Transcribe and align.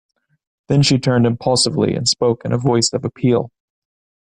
Then 0.67 0.81
she 0.81 0.97
turned 0.97 1.27
impulsively 1.27 1.93
and 1.93 2.07
spoke 2.09 2.43
in 2.43 2.51
a 2.51 2.57
voice 2.57 2.91
of 2.91 3.05
appeal. 3.05 3.51